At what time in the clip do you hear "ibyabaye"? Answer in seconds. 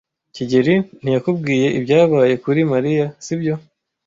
1.77-2.33